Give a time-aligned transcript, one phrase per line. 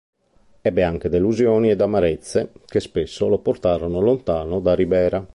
[0.61, 5.23] Ebbe anche delusioni ed amarezze, che spesso, lo portarono lontano da Ribera.